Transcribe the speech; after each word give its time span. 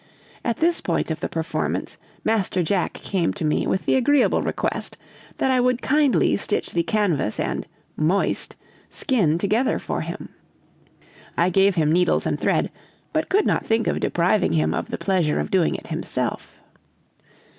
At 0.43 0.57
this 0.57 0.81
point 0.81 1.11
of 1.11 1.19
the 1.19 1.29
performance, 1.29 1.99
Master 2.25 2.63
Jack 2.63 2.93
came 2.93 3.33
to 3.33 3.45
me 3.45 3.67
with 3.67 3.85
the 3.85 3.93
agreeable 3.95 4.41
request 4.41 4.97
that 5.37 5.51
I 5.51 5.59
would 5.59 5.83
kindly 5.83 6.35
stitch 6.37 6.71
the 6.73 6.81
canvas 6.81 7.39
and 7.39 7.67
(moist) 7.95 8.55
skin 8.89 9.37
together 9.37 9.77
for 9.77 10.01
him. 10.01 10.29
I 11.37 11.51
gave 11.51 11.75
him 11.75 11.91
needles 11.91 12.25
and 12.25 12.39
thread, 12.39 12.71
but 13.13 13.29
could 13.29 13.45
not 13.45 13.63
think 13.63 13.85
of 13.85 13.99
depriving 13.99 14.53
him 14.53 14.73
of 14.73 14.89
the 14.89 14.97
pleasure 14.97 15.39
of 15.39 15.51
doing 15.51 15.75
it 15.75 15.85
himself. 15.85 16.55